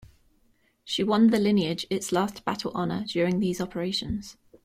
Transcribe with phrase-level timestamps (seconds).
[0.83, 4.35] She won the lineage its last battle honour during these operations.